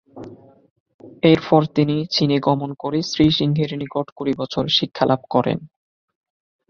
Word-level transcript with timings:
এরপর 1.23 1.61
তিনি 1.75 1.95
চীনে 2.11 2.37
গমন 2.39 2.69
করে 2.73 2.99
শ্রী 3.01 3.25
সিংহের 3.31 3.71
নিকট 3.77 4.07
কুড়ি 4.15 4.33
বছর 4.37 4.63
শিক্ষা 4.77 5.05
লাভ 5.05 5.21
করেন। 5.29 5.59